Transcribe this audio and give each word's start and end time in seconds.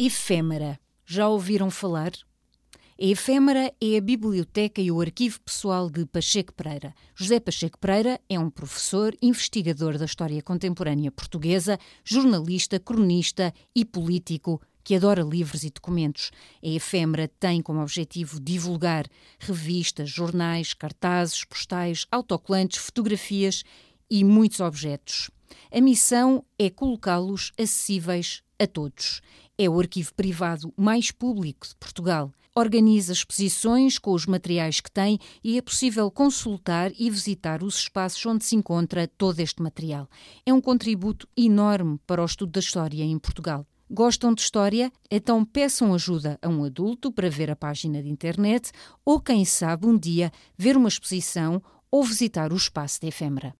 Efêmera. 0.00 0.78
Já 1.04 1.26
ouviram 1.26 1.72
falar? 1.72 2.12
A 2.12 3.04
Efêmera 3.04 3.74
é 3.80 3.96
a 3.96 4.00
biblioteca 4.00 4.80
e 4.80 4.92
o 4.92 5.00
arquivo 5.00 5.40
pessoal 5.40 5.90
de 5.90 6.06
Pacheco 6.06 6.54
Pereira. 6.54 6.94
José 7.16 7.40
Pacheco 7.40 7.76
Pereira 7.80 8.20
é 8.28 8.38
um 8.38 8.48
professor, 8.48 9.12
investigador 9.20 9.98
da 9.98 10.04
história 10.04 10.40
contemporânea 10.40 11.10
portuguesa, 11.10 11.80
jornalista, 12.04 12.78
cronista 12.78 13.52
e 13.74 13.84
político 13.84 14.62
que 14.84 14.94
adora 14.94 15.22
livros 15.22 15.64
e 15.64 15.70
documentos. 15.70 16.30
A 16.62 16.68
Efêmera 16.68 17.26
tem 17.26 17.60
como 17.60 17.82
objetivo 17.82 18.38
divulgar 18.38 19.04
revistas, 19.36 20.08
jornais, 20.08 20.74
cartazes, 20.74 21.44
postais, 21.44 22.06
autocolantes, 22.12 22.78
fotografias 22.78 23.64
e 24.08 24.22
muitos 24.22 24.60
objetos. 24.60 25.28
A 25.72 25.80
missão 25.80 26.44
é 26.58 26.70
colocá-los 26.70 27.52
acessíveis 27.58 28.42
a 28.58 28.66
todos. 28.66 29.20
É 29.56 29.68
o 29.68 29.78
arquivo 29.78 30.14
privado 30.14 30.72
mais 30.76 31.10
público 31.10 31.66
de 31.66 31.74
Portugal. 31.76 32.32
Organiza 32.54 33.12
exposições 33.12 33.98
com 33.98 34.12
os 34.12 34.26
materiais 34.26 34.80
que 34.80 34.90
tem 34.90 35.18
e 35.44 35.56
é 35.56 35.62
possível 35.62 36.10
consultar 36.10 36.90
e 36.98 37.08
visitar 37.08 37.62
os 37.62 37.78
espaços 37.78 38.24
onde 38.26 38.44
se 38.44 38.56
encontra 38.56 39.06
todo 39.06 39.38
este 39.38 39.62
material. 39.62 40.08
É 40.44 40.52
um 40.52 40.60
contributo 40.60 41.28
enorme 41.36 42.00
para 42.06 42.22
o 42.22 42.24
estudo 42.24 42.52
da 42.52 42.60
história 42.60 43.04
em 43.04 43.18
Portugal. 43.18 43.64
Gostam 43.90 44.34
de 44.34 44.42
história? 44.42 44.92
Então 45.10 45.44
peçam 45.44 45.94
ajuda 45.94 46.38
a 46.42 46.48
um 46.48 46.62
adulto 46.64 47.10
para 47.10 47.30
ver 47.30 47.50
a 47.50 47.56
página 47.56 48.02
de 48.02 48.10
internet 48.10 48.70
ou, 49.04 49.18
quem 49.18 49.44
sabe, 49.44 49.86
um 49.86 49.96
dia 49.96 50.30
ver 50.58 50.76
uma 50.76 50.88
exposição 50.88 51.62
ou 51.90 52.02
visitar 52.04 52.52
o 52.52 52.56
espaço 52.56 53.00
de 53.00 53.06
efêmera. 53.06 53.54